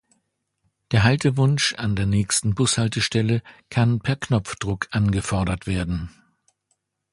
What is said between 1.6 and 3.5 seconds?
an der nächsten Bushaltestelle